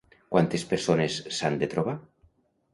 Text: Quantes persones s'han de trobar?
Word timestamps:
Quantes 0.35 0.65
persones 0.71 1.19
s'han 1.41 1.61
de 1.65 1.71
trobar? 1.77 1.97